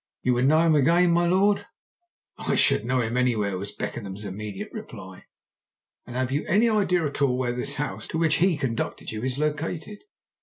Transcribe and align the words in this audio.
You 0.23 0.33
would 0.33 0.47
know 0.47 0.61
him 0.63 0.73
again, 0.73 1.11
my 1.11 1.27
lord?" 1.27 1.67
"I 2.35 2.55
should 2.55 2.85
know 2.85 3.01
him 3.01 3.15
anywhere," 3.15 3.55
was 3.59 3.71
Beckenham's 3.75 4.25
immediate 4.25 4.73
reply. 4.73 5.25
"And 6.07 6.15
have 6.15 6.31
you 6.31 6.43
any 6.47 6.67
idea 6.69 7.05
at 7.05 7.21
all 7.21 7.37
where 7.37 7.53
this 7.53 7.75
house, 7.75 8.07
to 8.07 8.17
which 8.17 8.37
he 8.37 8.57
conducted 8.57 9.11
you, 9.11 9.21
is 9.21 9.37
located?" 9.37 9.99